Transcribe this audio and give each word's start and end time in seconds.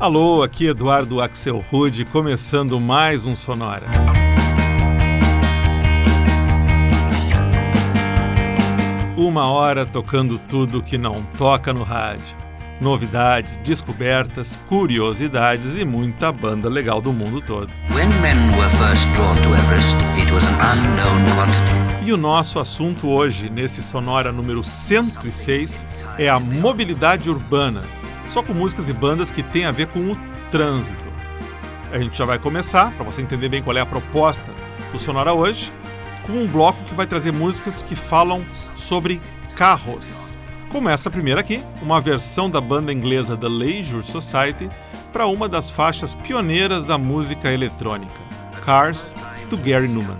Alô, 0.00 0.42
aqui 0.42 0.64
Eduardo 0.64 1.20
Axel 1.20 1.62
Rude, 1.70 2.06
começando 2.06 2.80
mais 2.80 3.26
um 3.26 3.34
Sonora. 3.34 3.86
Uma 9.14 9.50
hora 9.50 9.84
tocando 9.84 10.38
tudo 10.38 10.82
que 10.82 10.96
não 10.96 11.22
toca 11.36 11.70
no 11.74 11.82
rádio. 11.82 12.34
Novidades, 12.80 13.58
descobertas, 13.58 14.58
curiosidades 14.70 15.76
e 15.76 15.84
muita 15.84 16.32
banda 16.32 16.66
legal 16.70 17.02
do 17.02 17.12
mundo 17.12 17.42
todo. 17.42 17.70
E 22.02 22.10
o 22.10 22.16
nosso 22.16 22.58
assunto 22.58 23.06
hoje, 23.06 23.50
nesse 23.50 23.82
Sonora 23.82 24.32
número 24.32 24.62
106, 24.62 25.84
é 26.16 26.30
a 26.30 26.40
mobilidade 26.40 27.28
urbana 27.28 27.82
só 28.30 28.42
com 28.42 28.54
músicas 28.54 28.88
e 28.88 28.92
bandas 28.92 29.30
que 29.30 29.42
têm 29.42 29.64
a 29.64 29.72
ver 29.72 29.88
com 29.88 30.00
o 30.00 30.16
trânsito. 30.50 31.10
A 31.92 31.98
gente 31.98 32.16
já 32.16 32.24
vai 32.24 32.38
começar, 32.38 32.92
para 32.92 33.04
você 33.04 33.20
entender 33.20 33.48
bem 33.48 33.62
qual 33.62 33.76
é 33.76 33.80
a 33.80 33.86
proposta 33.86 34.44
do 34.92 34.98
Sonora 34.98 35.32
hoje, 35.32 35.72
com 36.24 36.32
um 36.32 36.46
bloco 36.46 36.82
que 36.84 36.94
vai 36.94 37.06
trazer 37.06 37.32
músicas 37.32 37.82
que 37.82 37.96
falam 37.96 38.42
sobre 38.74 39.20
carros. 39.56 40.38
Começa 40.70 41.10
primeira 41.10 41.40
aqui, 41.40 41.60
uma 41.82 42.00
versão 42.00 42.48
da 42.48 42.60
banda 42.60 42.92
inglesa 42.92 43.36
The 43.36 43.48
Leisure 43.48 44.04
Society 44.04 44.70
para 45.12 45.26
uma 45.26 45.48
das 45.48 45.68
faixas 45.68 46.14
pioneiras 46.14 46.84
da 46.84 46.96
música 46.96 47.52
eletrônica, 47.52 48.14
Cars, 48.64 49.14
do 49.48 49.56
Gary 49.56 49.88
Newman. 49.88 50.18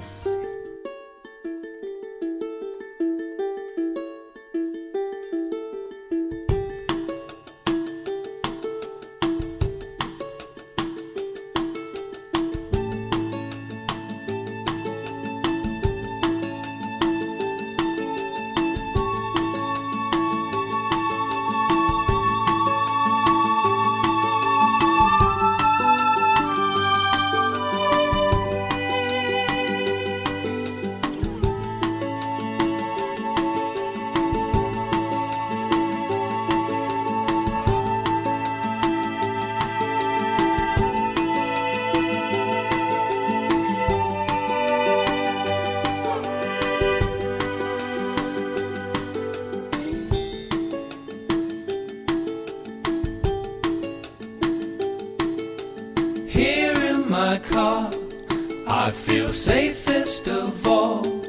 car. 57.40 57.90
I 58.66 58.90
feel 58.90 59.28
safest 59.28 60.28
of 60.28 60.66
all. 60.66 61.22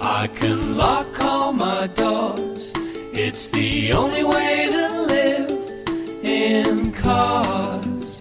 I 0.00 0.26
can 0.28 0.76
lock 0.76 1.20
all 1.20 1.52
my 1.52 1.86
doors. 1.86 2.72
It's 3.12 3.50
the 3.50 3.92
only 3.92 4.24
way 4.24 4.68
to 4.70 5.02
live 5.14 5.50
in 6.24 6.92
cars. 6.92 8.18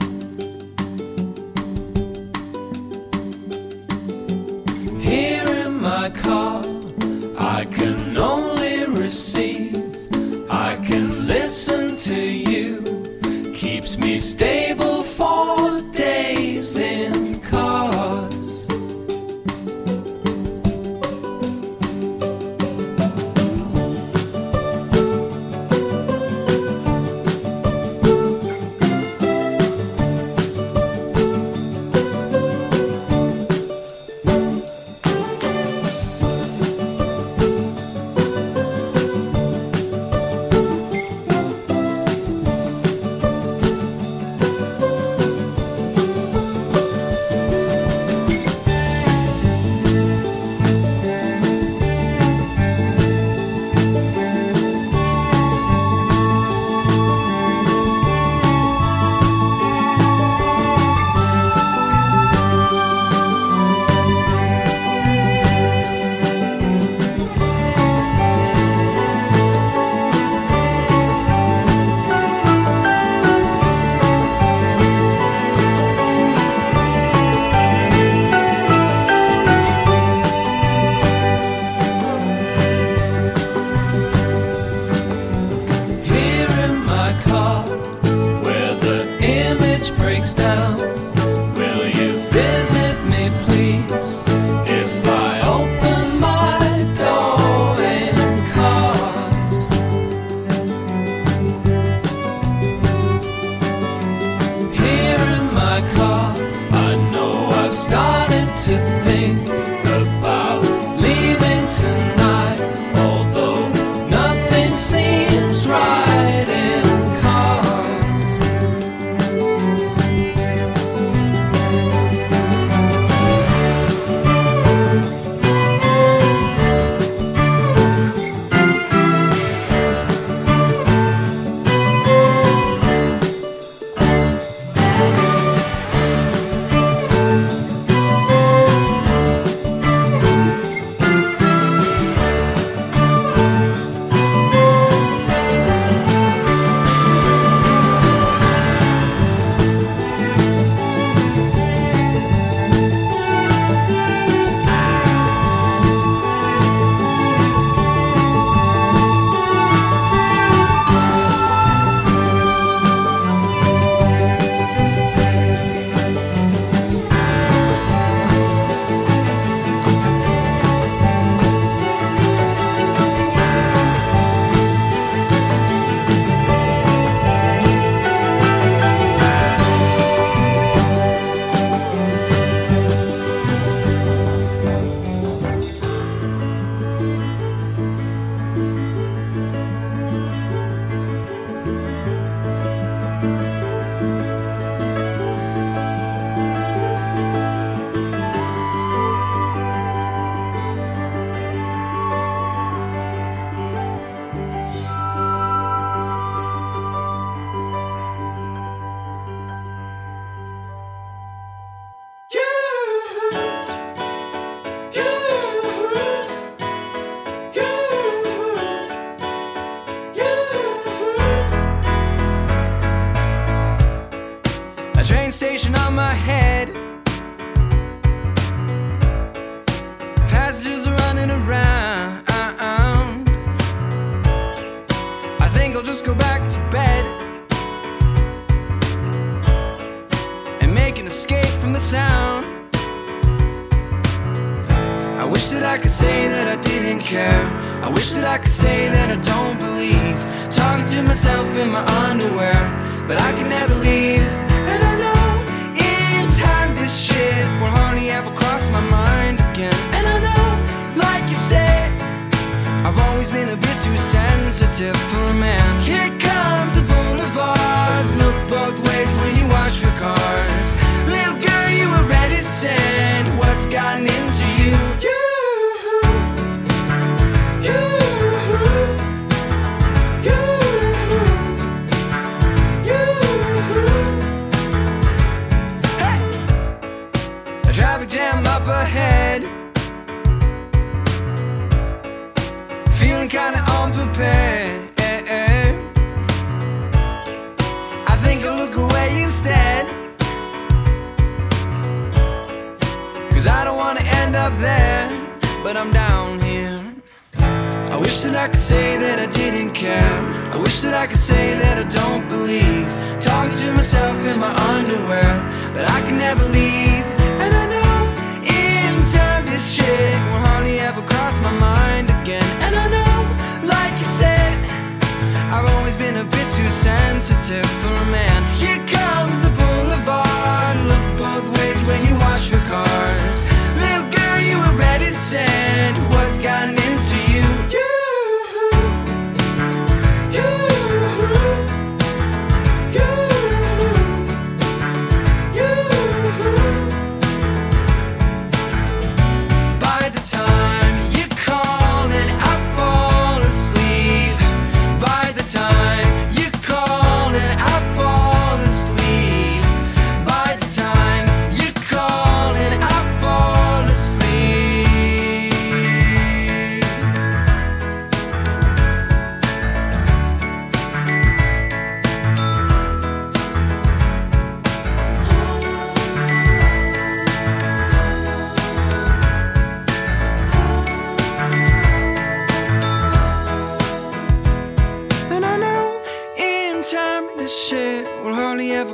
Here 5.01 5.47
in 5.66 5.81
my 5.81 6.09
car, 6.09 6.62
I 7.38 7.66
can 7.66 8.18
only 8.18 8.85
receive. 8.85 9.75
I 10.50 10.75
can 10.88 11.28
listen 11.28 11.96
to 11.97 12.19
you. 12.22 12.84
Keeps 13.53 13.97
me 13.97 14.18
staying. 14.18 14.61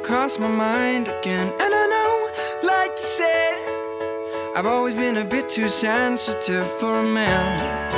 Cross 0.07 0.39
my 0.39 0.47
mind 0.47 1.09
again. 1.09 1.53
And 1.59 1.75
I 1.75 1.85
know, 1.85 2.65
like 2.65 2.91
you 2.91 3.03
said, 3.03 4.55
I've 4.55 4.65
always 4.65 4.95
been 4.95 5.17
a 5.17 5.25
bit 5.25 5.49
too 5.49 5.67
sensitive 5.67 6.65
for 6.79 6.99
a 6.99 7.03
man. 7.03 7.96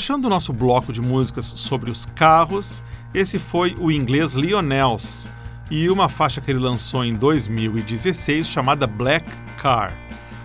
Fechando 0.00 0.28
o 0.28 0.30
nosso 0.30 0.50
bloco 0.50 0.94
de 0.94 1.02
músicas 1.02 1.44
sobre 1.44 1.90
os 1.90 2.06
carros, 2.06 2.82
esse 3.12 3.38
foi 3.38 3.76
o 3.78 3.92
inglês 3.92 4.32
Lionels 4.32 5.28
e 5.70 5.90
uma 5.90 6.08
faixa 6.08 6.40
que 6.40 6.50
ele 6.50 6.58
lançou 6.58 7.04
em 7.04 7.12
2016 7.12 8.48
chamada 8.48 8.86
Black 8.86 9.30
Car. 9.60 9.94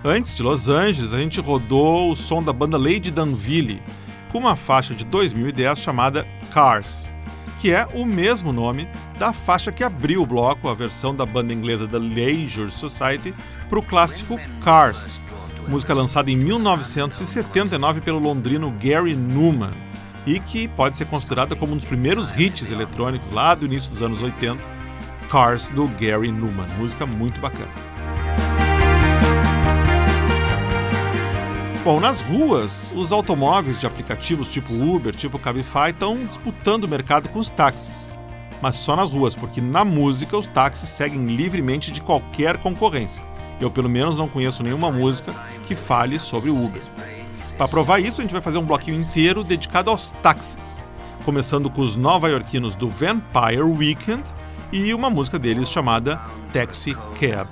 Antes 0.04 0.36
de 0.36 0.44
Los 0.44 0.68
Angeles, 0.68 1.14
a 1.14 1.20
gente 1.20 1.40
rodou 1.40 2.12
o 2.12 2.18
som 2.18 2.44
da 2.44 2.52
banda 2.52 2.78
Lady 2.78 3.10
Danville 3.10 3.82
com 4.30 4.40
uma 4.40 4.58
faixa 4.58 4.94
de 4.94 5.06
2010 5.06 5.80
chamada 5.80 6.28
Cars, 6.52 7.16
que 7.62 7.72
é 7.72 7.88
o 7.94 8.06
mesmo 8.06 8.52
nome 8.52 8.90
da 9.18 9.32
faixa 9.32 9.72
que 9.72 9.86
abriu 9.86 10.22
o 10.22 10.28
bloco, 10.28 10.68
a 10.68 10.74
versão 10.74 11.16
da 11.16 11.26
banda 11.26 11.54
inglesa 11.54 11.88
The 11.88 11.98
Leisure 11.98 12.70
Society, 12.70 13.34
para 13.70 13.80
o 13.80 13.82
clássico 13.82 14.38
Cars, 14.62 15.22
música 15.68 15.94
lançada 15.94 16.30
em 16.30 16.36
1979 16.36 18.02
pelo 18.02 18.20
londrino 18.20 18.74
Gary 18.80 19.16
Newman 19.16 19.74
e 20.26 20.40
que 20.40 20.68
pode 20.68 20.96
ser 20.96 21.06
considerada 21.06 21.56
como 21.56 21.74
um 21.74 21.78
dos 21.78 21.86
primeiros 21.86 22.32
hits 22.32 22.72
eletrônicos 22.72 23.30
lá 23.30 23.56
do 23.56 23.66
início 23.66 23.90
dos 23.90 24.02
anos 24.02 24.22
80, 24.22 24.62
Cars 25.30 25.70
do 25.72 25.88
Gary 26.00 26.32
Newman, 26.32 26.68
música 26.78 27.06
muito 27.06 27.42
bacana. 27.42 27.72
Bom, 31.84 32.00
nas 32.00 32.20
ruas, 32.22 32.92
os 32.96 33.12
automóveis 33.12 33.80
de 33.80 33.86
aplicativos 33.86 34.50
tipo 34.50 34.74
Uber, 34.74 35.14
tipo 35.16 35.38
Cabify 35.38 35.90
estão 35.90 36.24
disputando 36.24 36.86
o 36.86 36.88
mercado 36.88 37.30
com 37.30 37.38
os 37.38 37.52
táxis. 37.52 38.18
Mas 38.60 38.76
só 38.78 38.96
nas 38.96 39.12
ruas, 39.12 39.36
porque 39.36 39.62
na 39.62 39.86
música 39.86 40.36
os 40.36 40.48
táxis 40.48 40.90
seguem 40.90 41.28
livremente 41.28 41.92
de 41.92 42.02
qualquer 42.02 42.58
concorrência. 42.58 43.24
Eu, 43.60 43.72
pelo 43.72 43.90
menos, 43.90 44.18
não 44.18 44.28
conheço 44.28 44.64
nenhuma 44.64 44.92
música 44.92 45.34
que 45.64 45.76
fale 45.76 46.20
sobre 46.20 46.50
o 46.50 46.66
Uber. 46.66 46.82
Para 47.58 47.68
provar 47.68 48.00
isso, 48.00 48.20
a 48.20 48.24
gente 48.24 48.34
vai 48.34 48.42
fazer 48.42 48.58
um 48.58 48.66
bloquinho 48.66 49.00
inteiro 49.00 49.44
dedicado 49.44 49.90
aos 49.90 50.12
táxis, 50.22 50.84
começando 51.24 51.70
com 51.70 51.82
os 51.82 51.96
nova-iorquinos 51.96 52.76
do 52.76 52.90
Vampire 52.90 53.62
Weekend 53.62 54.24
e 54.74 54.94
uma 54.94 55.10
música 55.10 55.40
deles 55.40 55.70
chamada 55.70 56.20
Taxi 56.52 56.96
Cab. 57.20 57.50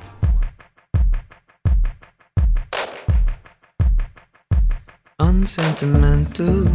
Unsentimental, 5.20 6.66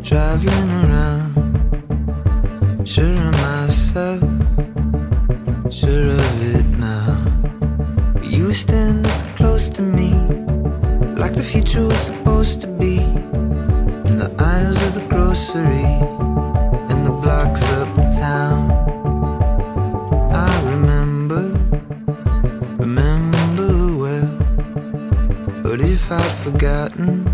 driving 0.00 0.70
around, 0.84 1.34
sure 2.84 3.12
of 3.12 3.32
myself, 3.42 4.22
sure 5.70 6.12
of 6.12 6.56
it 6.56 6.78
now. 6.78 7.15
You 8.36 8.52
stand 8.52 9.06
so 9.06 9.26
close 9.34 9.70
to 9.70 9.80
me, 9.80 10.10
like 11.22 11.34
the 11.34 11.42
future 11.42 11.82
was 11.86 11.98
supposed 11.98 12.60
to 12.60 12.66
be. 12.66 12.98
In 14.08 14.18
the 14.18 14.30
aisles 14.38 14.76
of 14.82 14.92
the 14.92 15.06
grocery, 15.08 15.92
in 16.92 16.98
the 17.04 17.14
blocks 17.22 17.62
uptown. 17.80 18.70
I 20.30 20.52
remember, 20.70 21.44
remember 22.76 23.70
well. 24.02 24.28
But 25.62 25.80
if 25.80 26.12
I'd 26.12 26.36
forgotten, 26.44 27.24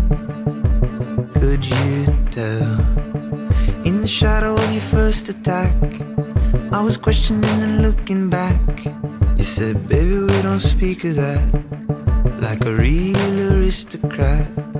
could 1.33 1.65
you 1.65 2.05
tell? 2.31 2.79
In 3.83 3.99
the 3.99 4.07
shadow 4.07 4.53
of 4.53 4.71
your 4.71 4.87
first 4.95 5.27
attack, 5.27 5.75
I 6.71 6.81
was 6.81 6.95
questioning 6.95 7.61
and 7.61 7.81
looking 7.81 8.29
back. 8.29 9.02
Said, 9.63 9.87
baby, 9.87 10.17
we 10.17 10.41
don't 10.41 10.59
speak 10.59 11.05
of 11.05 11.15
that 11.15 11.39
like 12.41 12.65
a 12.65 12.73
real 12.73 13.53
aristocrat. 13.53 14.72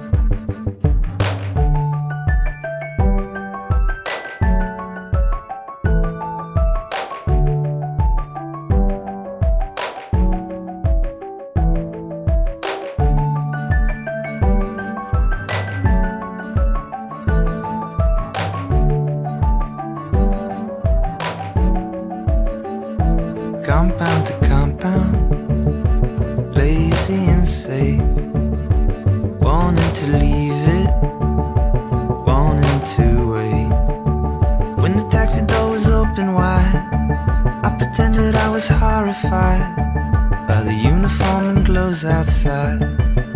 By 39.33 40.61
the 40.67 40.73
uniform 40.93 41.43
and 41.51 41.65
gloves 41.65 42.05
outside 42.05 42.81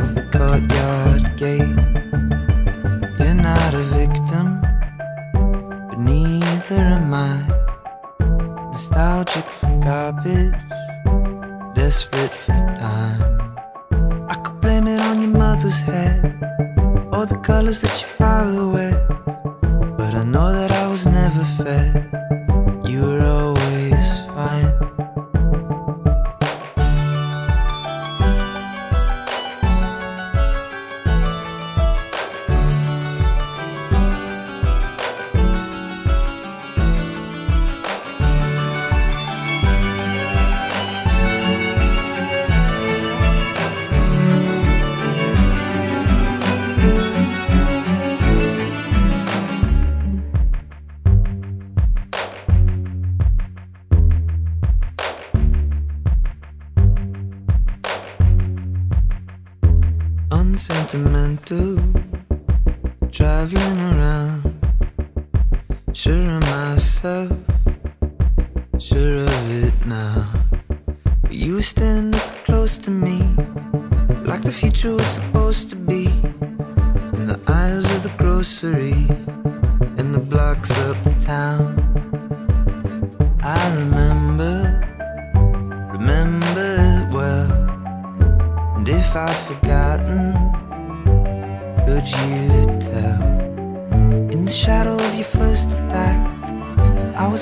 of 0.03 0.09
the 0.17 0.25
courtyard 0.35 1.23
gate. 1.41 1.77
You're 3.19 3.41
not 3.49 3.71
a 3.81 3.83
victim, 4.01 4.47
but 5.89 5.99
neither 6.11 6.81
am 6.97 7.13
I 7.13 7.35
nostalgic 8.71 9.47
for 9.57 9.71
garbage, 9.87 10.55
desperate 11.79 12.35
for 12.43 12.57
time. 12.85 13.21
I 14.33 14.35
could 14.43 14.57
blame 14.61 14.87
it 14.87 15.01
on 15.09 15.15
your 15.23 15.35
mother's 15.45 15.81
head, 15.89 16.15
or 17.13 17.25
the 17.25 17.39
colors 17.49 17.79
that 17.81 17.95
your 18.01 18.13
father 18.21 18.65
wears. 18.75 19.07
But 19.99 20.11
I 20.21 20.23
know 20.33 20.49
that 20.59 20.71
I 20.83 20.85
was 20.93 21.05
never 21.19 21.43
fed. 21.57 21.91
You 22.91 23.01
were 23.07 23.25
always 23.25 23.56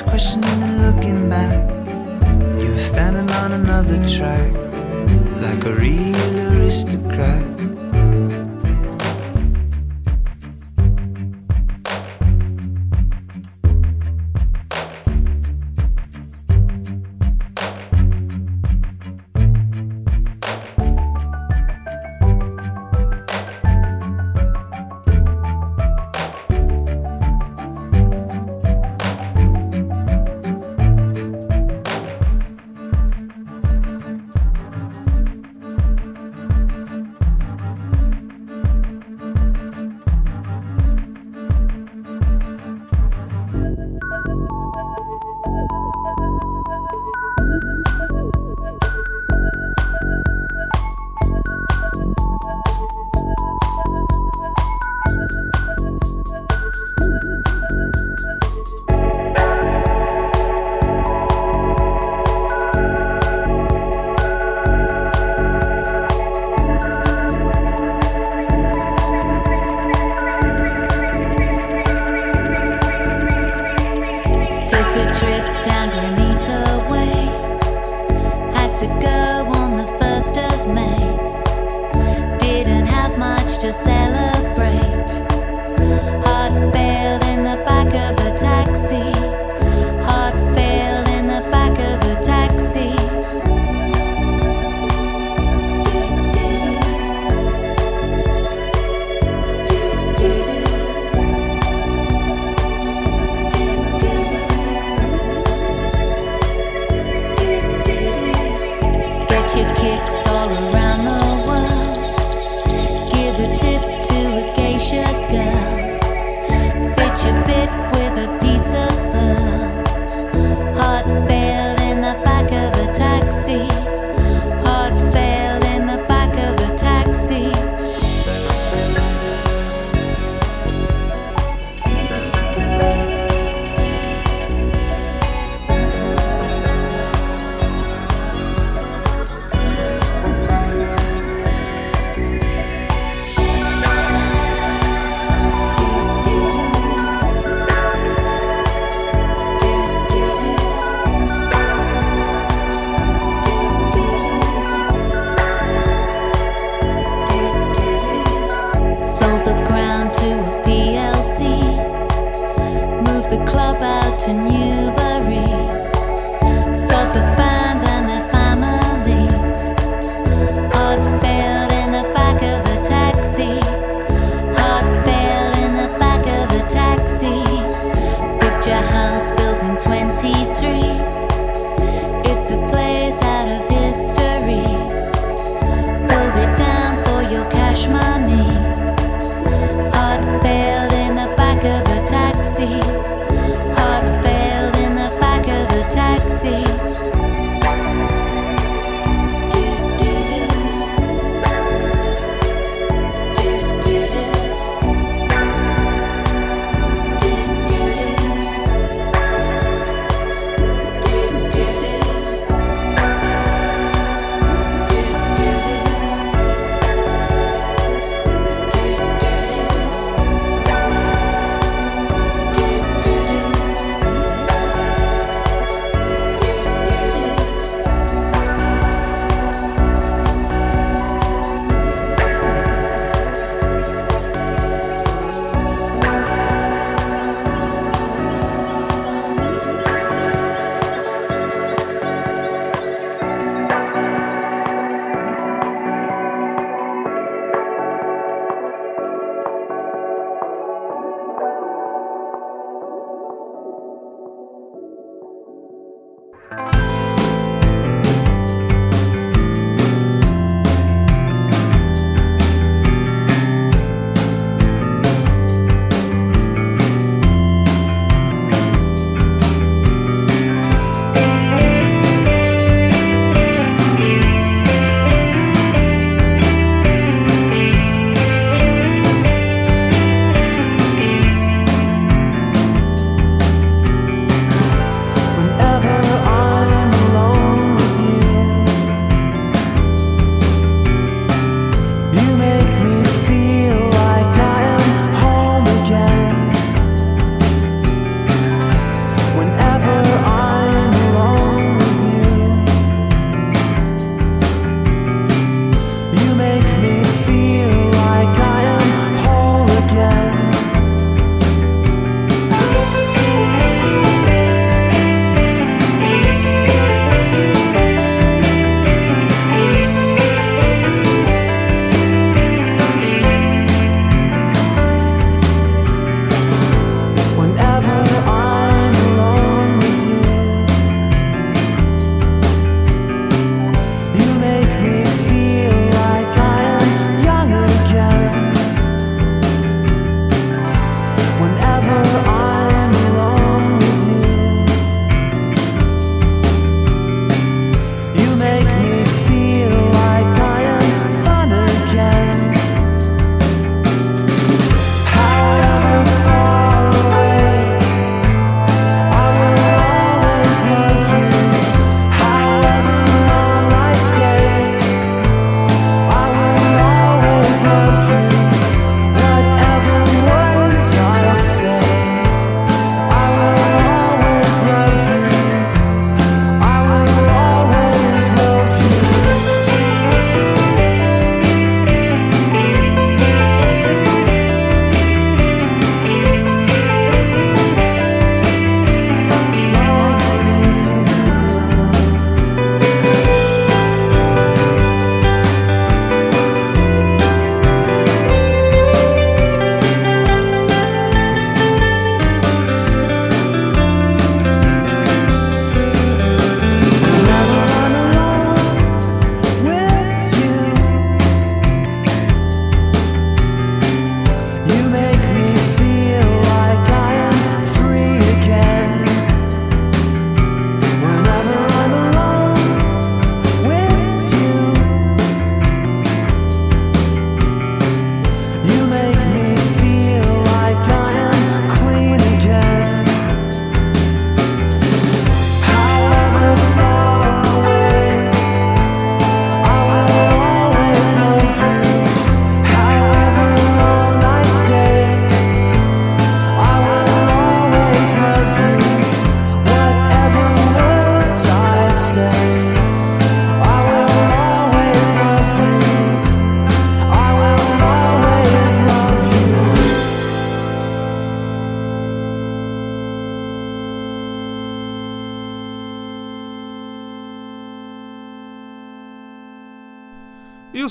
questioning 0.08 0.64
and 0.64 0.82
looking 0.86 1.30
back. 1.30 1.70
You 2.60 2.72
were 2.72 2.80
standing 2.80 3.30
on 3.32 3.52
another 3.52 3.98
track, 4.08 4.52
like 5.42 5.66
a 5.66 5.74
real 5.74 6.40
aristocrat. 6.54 7.44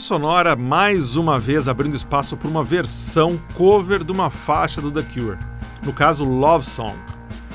Sonora, 0.04 0.54
mais 0.54 1.16
uma 1.16 1.38
vez, 1.38 1.66
abrindo 1.66 1.96
espaço 1.96 2.36
para 2.36 2.46
uma 2.46 2.62
versão 2.62 3.40
cover 3.54 4.04
de 4.04 4.12
uma 4.12 4.28
faixa 4.28 4.78
do 4.78 4.92
The 4.92 5.00
Cure, 5.00 5.38
no 5.82 5.94
caso 5.94 6.26
Love 6.26 6.66
Song. 6.66 6.94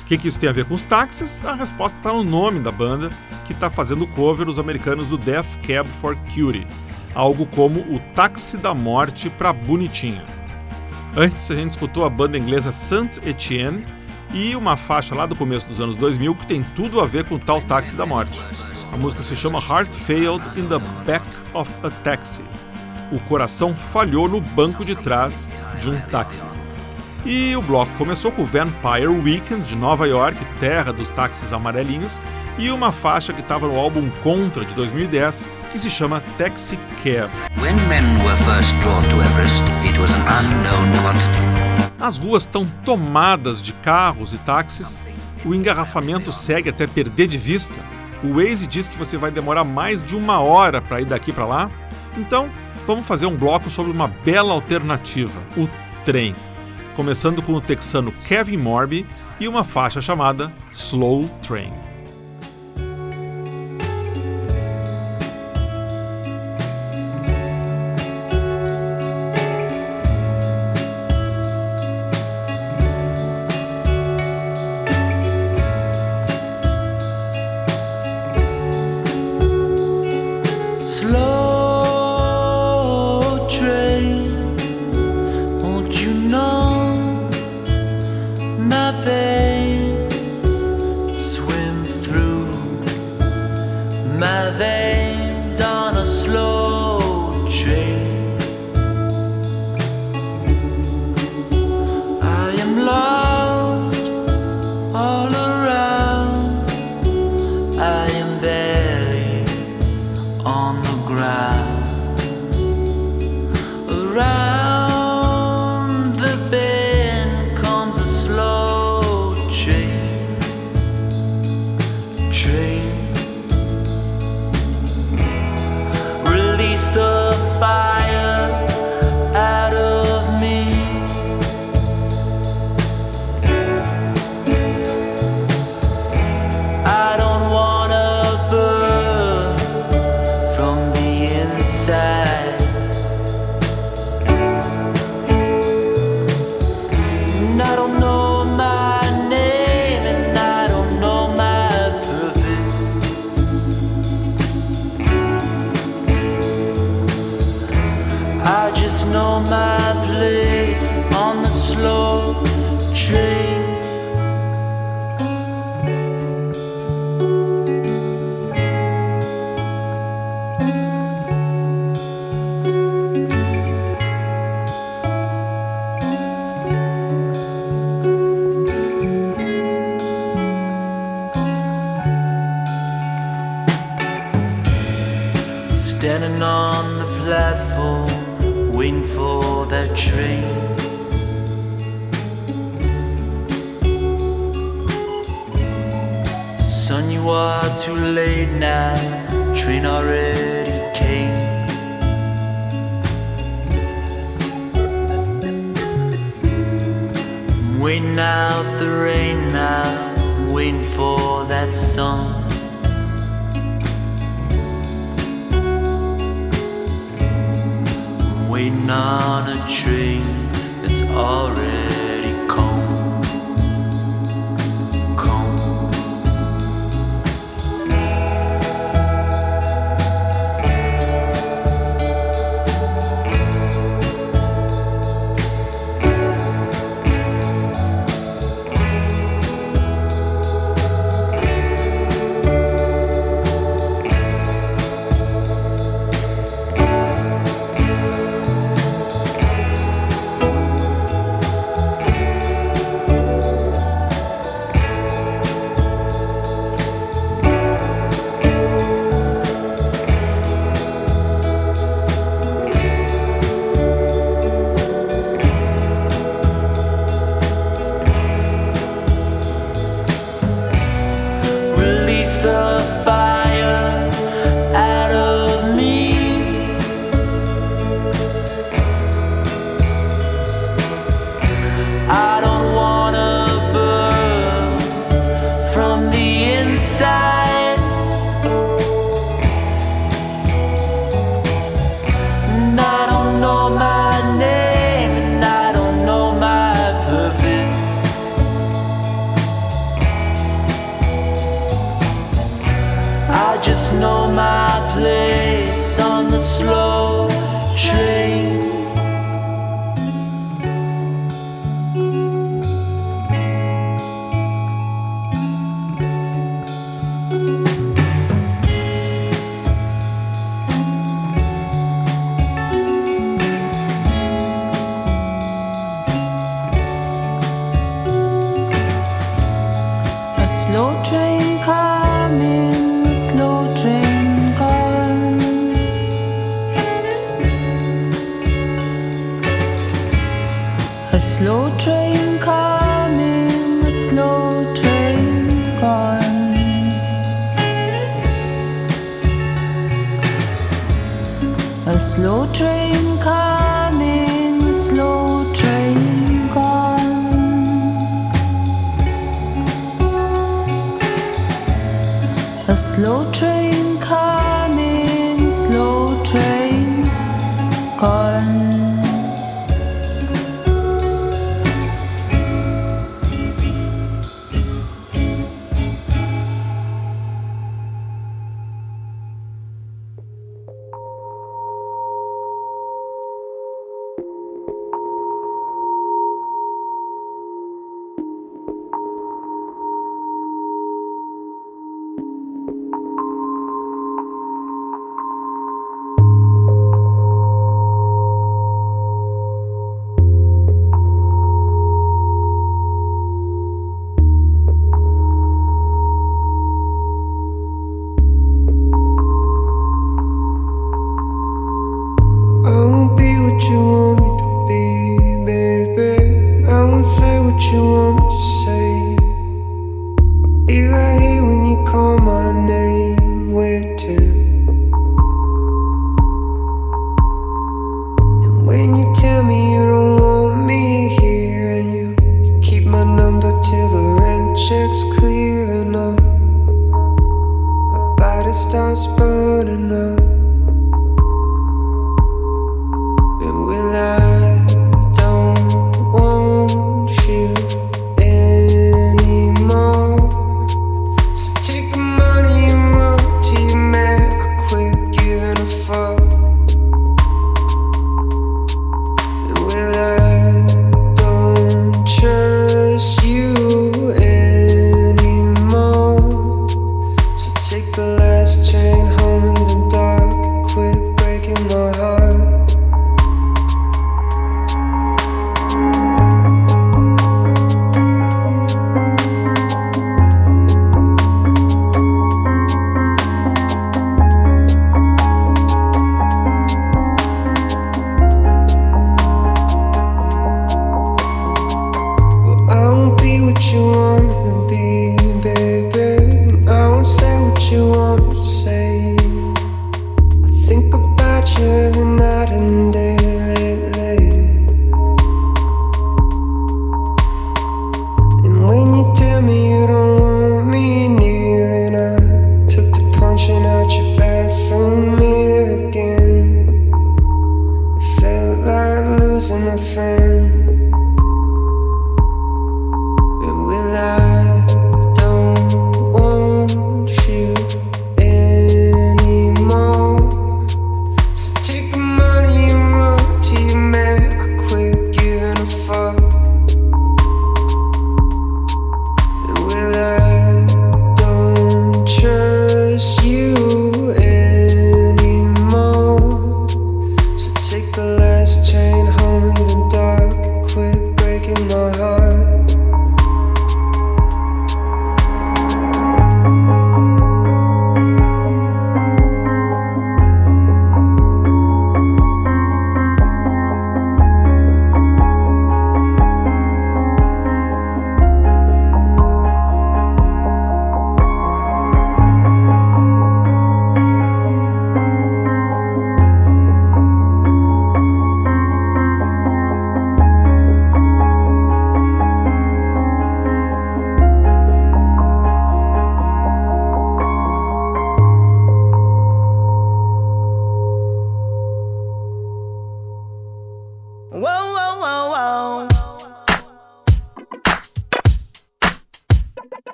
O 0.00 0.04
que, 0.06 0.16
que 0.16 0.28
isso 0.28 0.38
tem 0.38 0.48
a 0.48 0.52
ver 0.52 0.64
com 0.64 0.74
os 0.74 0.84
táxis? 0.84 1.44
A 1.44 1.56
resposta 1.56 1.98
está 1.98 2.12
no 2.12 2.22
nome 2.22 2.60
da 2.60 2.70
banda, 2.70 3.10
que 3.44 3.52
está 3.52 3.68
fazendo 3.68 4.06
cover 4.06 4.48
os 4.48 4.60
americanos 4.60 5.08
do 5.08 5.18
Death 5.18 5.56
Cab 5.66 5.88
for 5.88 6.16
Cutie, 6.32 6.68
algo 7.16 7.46
como 7.46 7.80
o 7.80 7.98
táxi 8.14 8.56
da 8.56 8.72
morte 8.72 9.28
para 9.28 9.52
bonitinha. 9.52 10.24
Antes 11.16 11.50
a 11.50 11.56
gente 11.56 11.70
escutou 11.72 12.04
a 12.04 12.10
banda 12.10 12.38
inglesa 12.38 12.70
Saint 12.70 13.18
Etienne 13.26 13.84
e 14.32 14.54
uma 14.54 14.76
faixa 14.76 15.16
lá 15.16 15.26
do 15.26 15.34
começo 15.34 15.66
dos 15.66 15.80
anos 15.80 15.96
2000 15.96 16.36
que 16.36 16.46
tem 16.46 16.62
tudo 16.62 17.00
a 17.00 17.06
ver 17.06 17.24
com 17.24 17.34
o 17.34 17.40
tal 17.40 17.60
táxi 17.60 17.96
da 17.96 18.06
morte. 18.06 18.38
A 18.92 18.96
música 18.96 19.22
se 19.22 19.36
chama 19.36 19.58
Heart 19.58 19.92
Failed 19.92 20.42
in 20.56 20.68
the 20.68 20.78
Back 21.04 21.26
of 21.52 21.70
a 21.82 21.90
Taxi. 21.90 22.44
O 23.12 23.20
coração 23.20 23.74
falhou 23.74 24.28
no 24.28 24.40
banco 24.40 24.84
de 24.84 24.94
trás 24.94 25.48
de 25.80 25.90
um 25.90 26.00
táxi. 26.02 26.46
E 27.24 27.54
o 27.56 27.62
bloco 27.62 27.92
começou 27.98 28.30
com 28.30 28.42
o 28.42 28.46
Vampire 28.46 29.08
Weekend 29.08 29.66
de 29.66 29.74
Nova 29.74 30.06
York, 30.06 30.38
terra 30.60 30.92
dos 30.92 31.10
táxis 31.10 31.52
amarelinhos, 31.52 32.22
e 32.58 32.70
uma 32.70 32.92
faixa 32.92 33.32
que 33.32 33.40
estava 33.40 33.66
no 33.66 33.78
álbum 33.78 34.08
Contra 34.22 34.64
de 34.64 34.74
2010, 34.74 35.48
que 35.72 35.78
se 35.78 35.90
chama 35.90 36.22
Taxi 36.38 36.78
Cab. 37.02 37.30
As 42.00 42.18
ruas 42.18 42.44
estão 42.44 42.64
tomadas 42.84 43.60
de 43.60 43.72
carros 43.72 44.32
e 44.32 44.38
táxis, 44.38 45.04
o 45.44 45.54
engarrafamento 45.54 46.32
segue 46.32 46.70
até 46.70 46.86
perder 46.86 47.26
de 47.26 47.38
vista 47.38 47.74
o 48.22 48.34
Waze 48.34 48.66
diz 48.66 48.88
que 48.88 48.96
você 48.96 49.16
vai 49.16 49.30
demorar 49.30 49.64
mais 49.64 50.02
de 50.02 50.16
uma 50.16 50.40
hora 50.40 50.80
para 50.80 51.00
ir 51.00 51.04
daqui 51.04 51.32
para 51.32 51.46
lá. 51.46 51.70
Então, 52.16 52.50
vamos 52.86 53.06
fazer 53.06 53.26
um 53.26 53.36
bloco 53.36 53.68
sobre 53.68 53.92
uma 53.92 54.08
bela 54.08 54.52
alternativa, 54.52 55.40
o 55.56 55.68
trem. 56.04 56.34
Começando 56.94 57.42
com 57.42 57.52
o 57.52 57.60
texano 57.60 58.12
Kevin 58.26 58.56
Morby 58.56 59.06
e 59.38 59.46
uma 59.46 59.64
faixa 59.64 60.00
chamada 60.00 60.52
Slow 60.72 61.28
Train. 61.42 61.95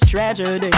This 0.00 0.10
tragedy. 0.10 0.70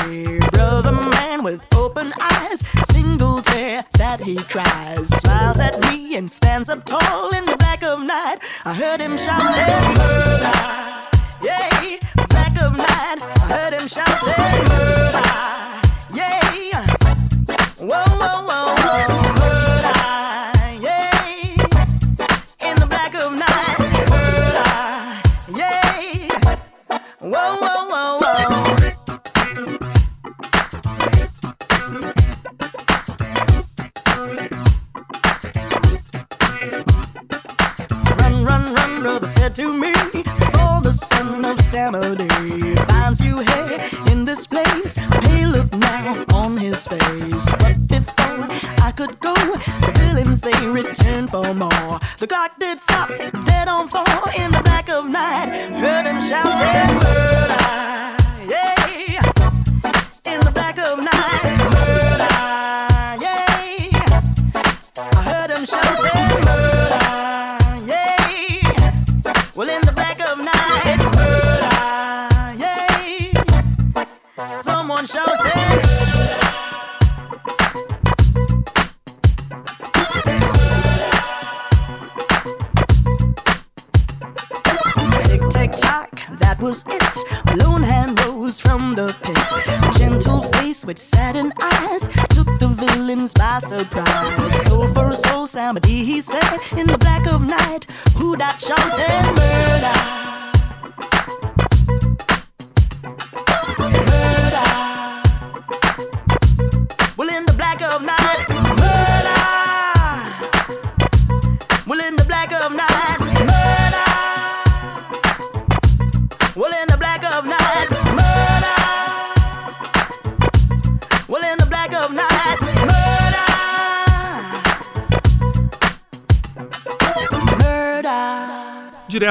Brother 0.51 0.93
man 0.93 1.43
with 1.43 1.66
open 1.75 2.12
eyes, 2.20 2.62
single 2.91 3.43
tear 3.43 3.85
that 3.95 4.20
he 4.20 4.37
cries. 4.37 5.09
Smiles 5.09 5.59
at 5.59 5.81
me 5.91 6.16
and 6.16 6.31
stands 6.31 6.68
up 6.68 6.85
tall 6.85 7.31
in 7.35 7.45
the 7.45 7.57
black 7.57 7.83
of 7.83 8.01
night. 8.01 8.39
I 8.64 8.75
heard 8.75 9.01
him 9.01 9.16
shouting, 9.16 9.99
murder. 9.99 10.82
Was 86.63 86.85
it. 86.87 87.17
A 87.53 87.57
lone 87.57 87.83
hand 87.83 88.25
rose 88.25 88.61
from 88.61 88.95
the 88.95 89.15
pit. 89.23 89.37
A 89.89 89.99
gentle 89.99 90.43
face 90.53 90.87
with 90.87 90.97
saddened 90.97 91.53
eyes 91.61 92.09
took 92.29 92.47
the 92.61 92.69
villains 92.69 93.35
by 93.35 93.59
surprise. 93.59 94.69
Soul 94.69 94.87
for 94.95 95.11
a 95.11 95.17
soul, 95.17 95.47
Samadhi, 95.47 96.05
he 96.05 96.21
said, 96.21 96.59
in 96.79 96.87
the 96.87 96.99
black 96.99 97.27
of 97.27 97.43
night. 97.43 97.87
Who 98.17 98.37
that 98.37 98.63
murder? 98.63 99.41
Murder. 99.41 100.32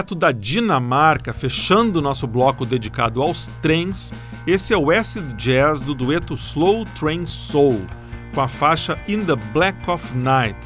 Direto 0.02 0.16
da 0.16 0.32
Dinamarca, 0.32 1.32
fechando 1.32 2.02
nosso 2.02 2.26
bloco 2.26 2.66
dedicado 2.66 3.22
aos 3.22 3.46
trens, 3.62 4.12
esse 4.48 4.74
é 4.74 4.78
o 4.78 4.90
acid 4.90 5.32
jazz 5.36 5.80
do 5.80 5.94
dueto 5.94 6.34
Slow 6.34 6.86
Train 6.86 7.24
Soul, 7.24 7.86
com 8.34 8.42
a 8.42 8.48
faixa 8.48 8.98
In 9.08 9.24
the 9.24 9.36
Black 9.54 9.78
of 9.88 10.18
Night. 10.18 10.58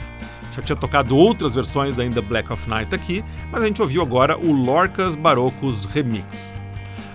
Já 0.55 0.61
tinha 0.61 0.75
tocado 0.77 1.17
outras 1.17 1.53
versões 1.53 1.97
da 1.97 2.05
In 2.05 2.11
the 2.11 2.21
Black 2.21 2.49
of 2.53 2.69
Night 2.69 2.95
aqui, 2.95 3.25
mas 3.51 3.61
a 3.61 3.67
gente 3.67 3.81
ouviu 3.81 4.01
agora 4.01 4.37
o 4.37 4.53
Lorcas 4.53 5.17
Barocos 5.17 5.83
Remix. 5.83 6.53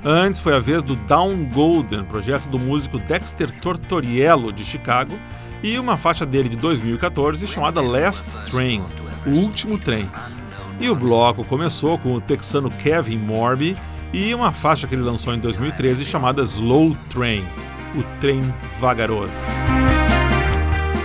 Antes 0.05 0.41
foi 0.41 0.55
a 0.55 0.61
vez 0.61 0.83
do 0.83 0.97
Down 0.97 1.47
Golden, 1.47 2.05
projeto 2.05 2.51
do 2.51 2.59
músico 2.59 2.99
Dexter 2.99 3.51
Tortoriello 3.63 4.53
de 4.53 4.63
Chicago, 4.63 5.19
e 5.63 5.79
uma 5.79 5.97
faixa 5.97 6.27
dele 6.27 6.51
de 6.51 6.59
2014 6.59 7.47
chamada 7.47 7.81
Last 7.81 8.27
Train, 8.51 8.85
o 9.27 9.31
último 9.31 9.79
trem. 9.79 10.07
E 10.81 10.89
o 10.89 10.95
bloco 10.95 11.45
começou 11.45 11.99
com 11.99 12.15
o 12.15 12.21
texano 12.21 12.71
Kevin 12.71 13.19
Morby 13.19 13.77
e 14.15 14.35
uma 14.35 14.51
faixa 14.51 14.87
que 14.87 14.95
ele 14.95 15.03
lançou 15.03 15.35
em 15.35 15.39
2013 15.39 16.07
chamada 16.07 16.43
Slow 16.43 16.97
Train, 17.11 17.45
o 17.95 18.03
trem 18.19 18.41
vagaroso. 18.81 19.45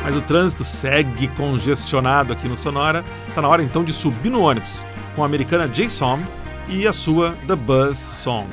Mas 0.01 0.15
o 0.15 0.21
trânsito 0.21 0.63
segue 0.63 1.27
congestionado 1.29 2.31
aqui 2.31 2.47
no 2.47 2.55
Sonora, 2.55 3.03
tá 3.33 3.41
na 3.41 3.49
hora 3.49 3.61
então 3.61 3.83
de 3.83 3.91
subir 3.91 4.29
no 4.29 4.41
ônibus 4.41 4.85
com 5.13 5.23
a 5.23 5.25
americana 5.25 5.67
Jason 5.67 6.19
e 6.69 6.87
a 6.87 6.93
sua 6.93 7.35
The 7.47 7.55
Buzz 7.55 7.97
Song. 7.97 8.47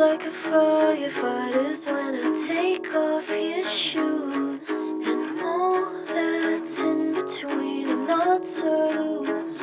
Like 0.00 0.26
a 0.26 0.69
when 1.00 2.14
I 2.14 2.46
take 2.46 2.94
off 2.94 3.26
your 3.28 3.64
shoes. 3.70 4.60
And 4.68 5.40
all 5.40 6.04
that's 6.06 6.78
in 6.78 7.14
between 7.14 7.88
the 7.88 7.94
knots 7.94 8.58
are 8.58 9.02
loose. 9.22 9.60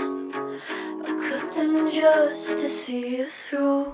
I 1.05 1.29
cut 1.29 1.53
them 1.53 1.91
just 1.91 2.57
to 2.57 2.67
see 2.67 3.17
you 3.17 3.27
through. 3.49 3.86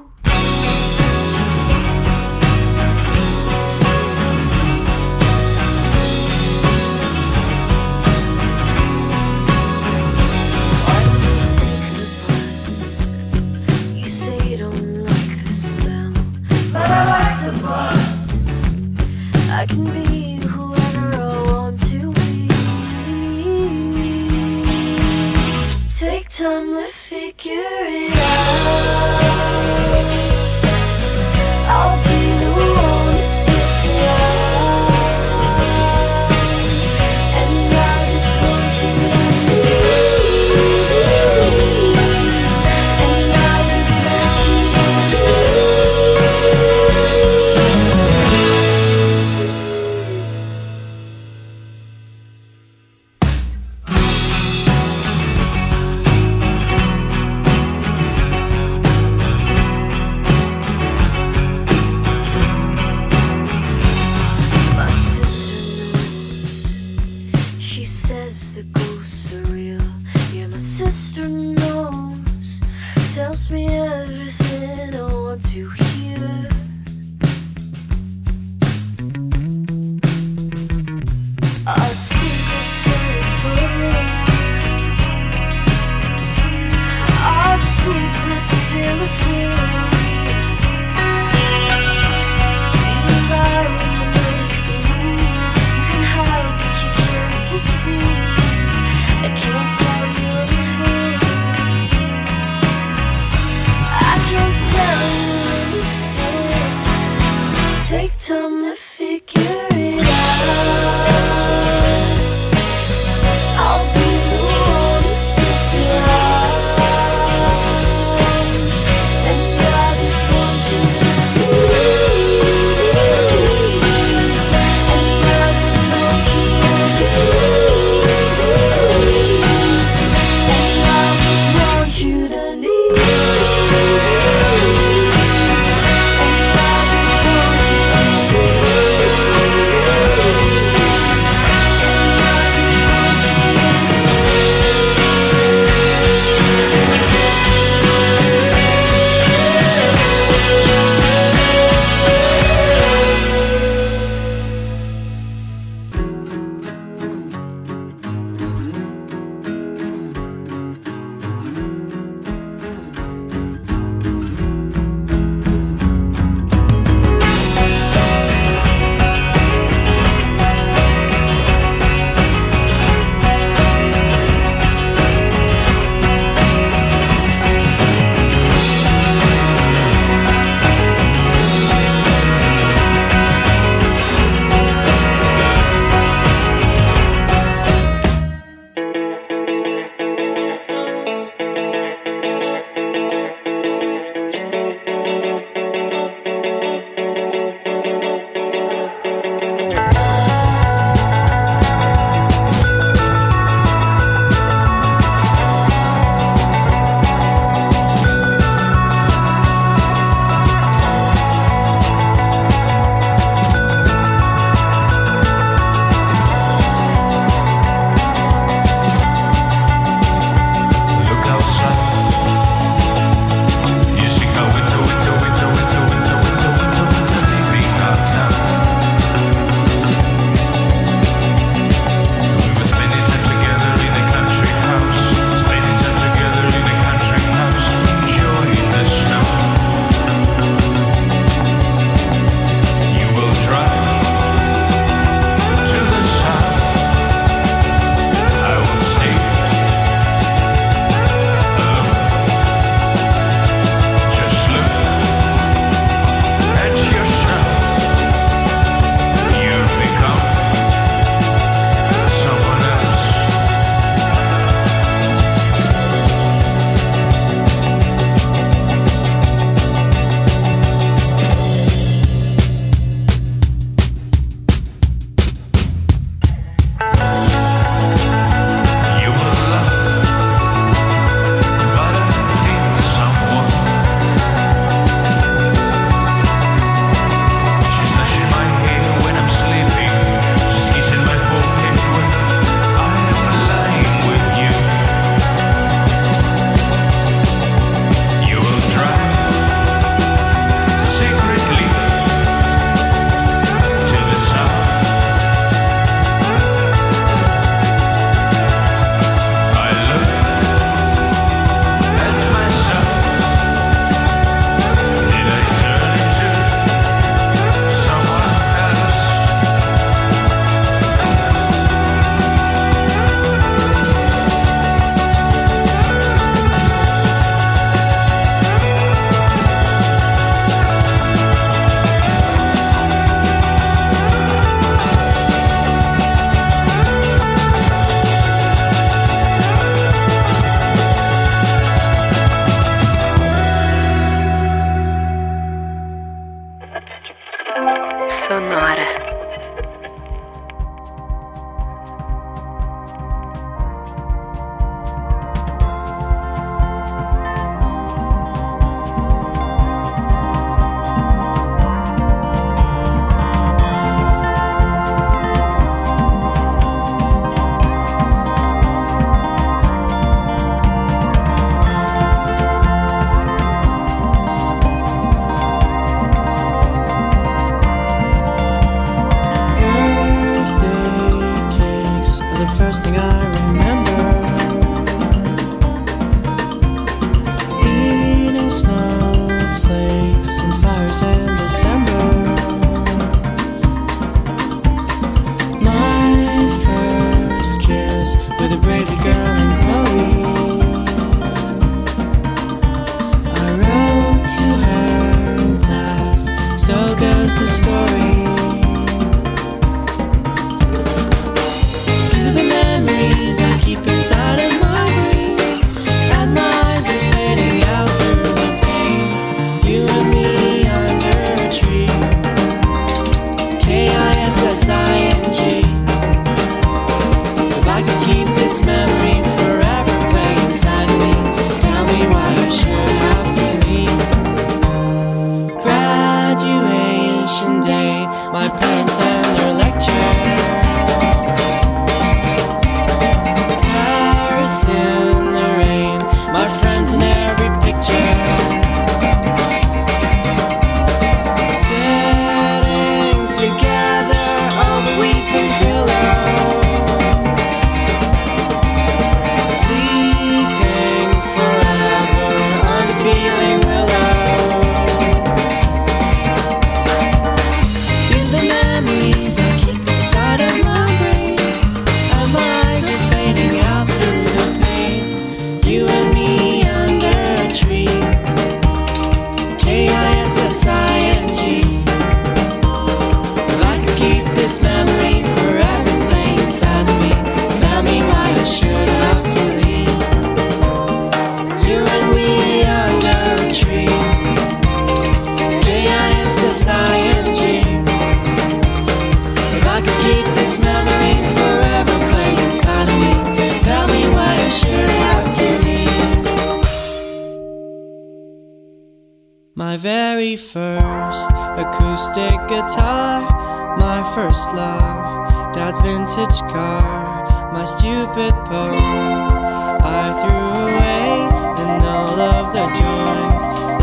acoustic 511.93 512.39
guitar, 512.47 513.77
my 513.77 514.01
first 514.15 514.51
love, 514.51 515.53
dad's 515.53 515.79
vintage 515.81 516.39
car, 516.51 517.51
my 517.53 517.65
stupid 517.65 518.33
poems 518.49 519.35
I 519.39 520.09
threw 520.21 520.63
away, 520.63 521.29
and 521.63 521.85
all 521.85 522.19
of 522.19 522.51
the 522.51 522.65
joys. 522.79 523.82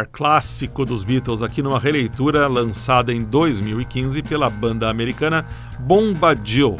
Car, 0.00 0.08
clássico 0.12 0.84
dos 0.84 1.04
Beatles, 1.04 1.42
aqui 1.42 1.62
numa 1.62 1.78
releitura 1.78 2.46
lançada 2.46 3.12
em 3.12 3.22
2015 3.22 4.22
pela 4.22 4.48
banda 4.48 4.88
americana 4.88 5.44
Bombadil, 5.80 6.76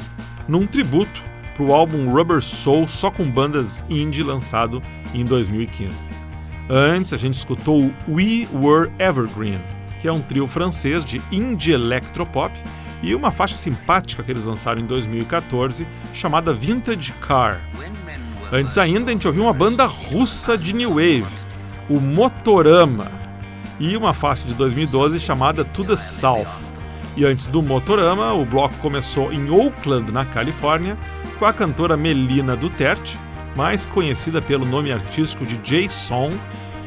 num 0.49 0.67
tributo 0.67 1.23
para 1.55 1.65
o 1.65 1.75
álbum 1.75 2.09
Rubber 2.09 2.41
Soul 2.41 2.87
só 2.87 3.11
com 3.11 3.29
bandas 3.31 3.81
indie 3.89 4.23
lançado 4.23 4.81
em 5.13 5.25
2015. 5.25 5.97
Antes 6.69 7.13
a 7.13 7.17
gente 7.17 7.35
escutou 7.35 7.93
We 8.09 8.47
Were 8.55 8.91
Evergreen, 8.99 9.61
que 10.01 10.07
é 10.07 10.13
um 10.13 10.23
trio 10.23 10.47
francês 10.47 11.05
de 11.05 11.21
indie 11.33 11.73
electropop 11.73 12.57
e 13.03 13.15
uma 13.15 13.31
faixa 13.31 13.57
simpática 13.57 14.23
que 14.23 14.31
eles 14.31 14.45
lançaram 14.45 14.81
em 14.81 14.87
2014 14.87 15.87
chamada 16.15 16.53
Vintage 16.53 17.13
Car. 17.15 17.61
Antes 18.53 18.79
ainda 18.79 19.11
a 19.11 19.13
gente 19.13 19.27
ouviu 19.27 19.45
uma 19.45 19.53
banda 19.53 19.87
russa 19.87 20.57
de 20.57 20.73
new 20.73 20.91
wave, 20.91 21.27
o 21.91 22.01
Motorama, 22.01 23.11
e 23.81 23.97
uma 23.97 24.15
faixa 24.15 24.47
de 24.47 24.55
2012 24.55 25.19
chamada 25.19 25.65
To 25.65 25.85
the 25.85 25.97
South. 25.97 26.47
E 27.17 27.25
antes 27.25 27.49
do 27.49 27.61
Motorama, 27.61 28.33
o 28.33 28.47
bloco 28.47 28.77
começou 28.77 29.33
em 29.33 29.51
Oakland, 29.51 30.13
na 30.13 30.25
Califórnia, 30.25 30.97
com 31.37 31.45
a 31.45 31.53
cantora 31.53 31.97
Melina 31.97 32.55
Duterte, 32.55 33.19
mais 33.57 33.85
conhecida 33.85 34.41
pelo 34.41 34.65
nome 34.65 34.93
artístico 34.93 35.45
de 35.45 35.59
Jay 35.65 35.89
Song, 35.91 36.39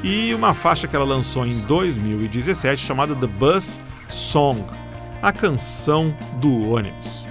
e 0.02 0.34
uma 0.34 0.54
faixa 0.54 0.88
que 0.88 0.96
ela 0.96 1.04
lançou 1.04 1.46
em 1.46 1.60
2017 1.62 2.82
chamada 2.82 3.14
The 3.14 3.28
Bus 3.28 3.82
Song, 4.08 4.64
a 5.22 5.34
canção 5.34 6.16
do 6.38 6.70
ônibus. 6.70 7.28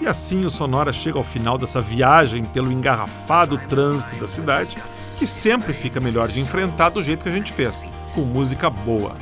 E 0.00 0.06
assim 0.08 0.44
o 0.44 0.50
Sonora 0.50 0.92
chega 0.92 1.16
ao 1.16 1.22
final 1.22 1.56
dessa 1.56 1.80
viagem 1.80 2.44
pelo 2.44 2.72
engarrafado 2.72 3.56
trânsito 3.68 4.16
da 4.16 4.26
cidade, 4.26 4.76
que 5.16 5.26
sempre 5.26 5.72
fica 5.72 6.00
melhor 6.00 6.28
de 6.28 6.40
enfrentar 6.40 6.90
do 6.90 7.02
jeito 7.02 7.22
que 7.22 7.28
a 7.28 7.32
gente 7.32 7.52
fez, 7.52 7.84
com 8.14 8.22
música 8.22 8.68
boa. 8.68 9.14